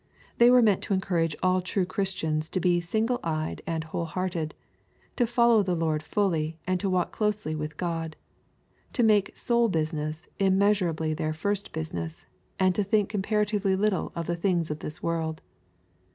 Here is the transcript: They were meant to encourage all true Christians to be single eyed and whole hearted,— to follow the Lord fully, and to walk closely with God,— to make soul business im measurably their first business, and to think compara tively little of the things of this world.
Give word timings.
They 0.39 0.49
were 0.49 0.63
meant 0.63 0.81
to 0.85 0.95
encourage 0.95 1.35
all 1.43 1.61
true 1.61 1.85
Christians 1.85 2.49
to 2.49 2.59
be 2.59 2.81
single 2.81 3.19
eyed 3.23 3.61
and 3.67 3.83
whole 3.83 4.05
hearted,— 4.05 4.55
to 5.17 5.27
follow 5.27 5.61
the 5.61 5.75
Lord 5.75 6.01
fully, 6.01 6.57
and 6.65 6.79
to 6.79 6.89
walk 6.89 7.11
closely 7.11 7.53
with 7.55 7.77
God,— 7.77 8.15
to 8.93 9.03
make 9.03 9.37
soul 9.37 9.69
business 9.69 10.27
im 10.39 10.57
measurably 10.57 11.13
their 11.13 11.33
first 11.33 11.71
business, 11.71 12.25
and 12.59 12.73
to 12.73 12.83
think 12.83 13.11
compara 13.11 13.45
tively 13.45 13.77
little 13.77 14.11
of 14.15 14.25
the 14.25 14.35
things 14.35 14.71
of 14.71 14.79
this 14.79 15.03
world. 15.03 15.39